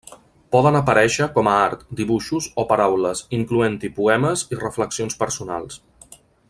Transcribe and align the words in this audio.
Poden 0.53 0.77
aparèixer 0.77 1.27
com 1.35 1.49
a 1.51 1.53
art, 1.65 1.83
dibuixos, 1.99 2.49
o 2.63 2.67
paraules, 2.73 3.23
incloent-hi 3.41 3.95
poemes 4.01 4.47
i 4.57 4.63
reflexions 4.63 5.21
personals. 5.25 5.83